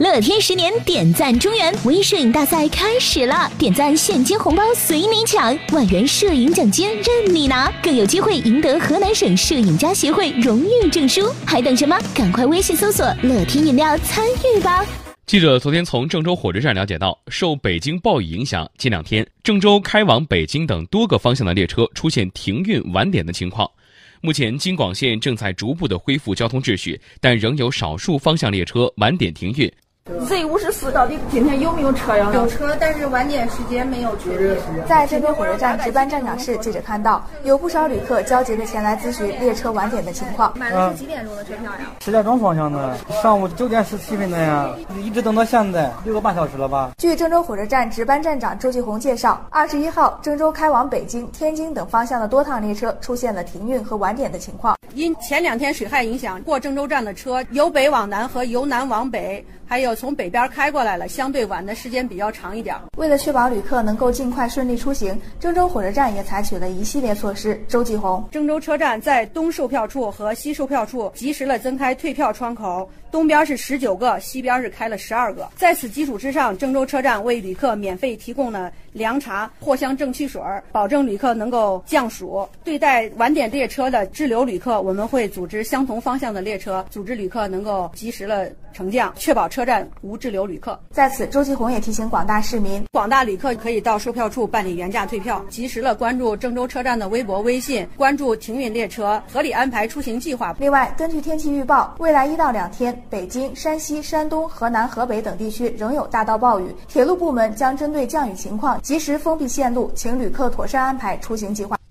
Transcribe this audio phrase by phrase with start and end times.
[0.00, 11.30] 乐天十年点赞中原微摄影大赛开始了，点赞现金红包随你抢，万元摄影奖金任你拿，更有机会赢得河南省摄影家协会荣誉证书。
[11.44, 11.94] 还等什么？
[12.14, 14.82] 赶快微信搜索“乐天饮料”参与吧！
[15.26, 23.70] 记者昨天从郑州火车站了解到，受北京暴雨影响，近两天郑州开往北京等多个方向的列车出现停运晚点的情况。
[24.22, 29.70] 目前京广线正在逐步的恢复交通秩序，但仍有少数方向列车晚点停运。
[30.04, 32.28] Z 五十四到底今天有没有车呀？
[32.34, 34.58] 有车，但是晚点时间没有确定。
[34.84, 40.52] 在郑州火车站值班站长室，记者看到有不少旅客焦急地前来咨询列车晚点的情况。
[40.58, 41.92] 买的是几点钟的车票呀？
[42.00, 46.90] 石家庄方向的，上午九点十七分的呀，一直等到现在，六个半小时了吧？
[46.98, 54.76] 据郑州火车站值班站长周继红介绍，二十一号郑州开往北京、天津等方向的多趟列车出现了停运和晚点的情况。
[54.94, 59.46] 因前两天水害影响，过郑州站的车由北往南和由南往北。
[59.72, 62.76] 还有从北边开过来了，相对晚的时间比较长一点。
[62.98, 67.58] 为了确保旅客能够尽快顺利出行，郑州火车站也采取了一系列措施。
[67.66, 75.48] 周继红，郑州车站在东售票处和西售票处及时了增开退票窗口，东边是十九个，西边是开了十二个。
[75.56, 82.46] 在此基础之上，郑州车站为旅客免费提供了凉茶、藿香正气水，保证旅客能够降暑。
[82.62, 89.61] 对待晚点列车的滞留旅客，我们会组织相同方向的列车，组织旅客能够及时了乘降，确保车。
[89.62, 90.76] 车站无滞留旅客。
[90.90, 100.52] 在此，周继红也提醒广大市民，广大旅客可以到售票处办理原价退票，及时了关注郑州车站的微博、微信，关注停运列车，合理安排出行计划。
[100.58, 111.78] 另外，根据天气预报，未来一到两天，北京、山西、山东、河南、河北等地区仍有大到暴雨，铁路部门将针对降雨情况及时封闭线路，请旅客妥善安排出行计划。